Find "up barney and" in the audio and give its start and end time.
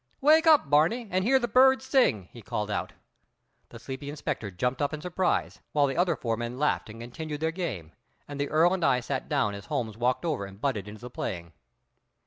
0.47-1.23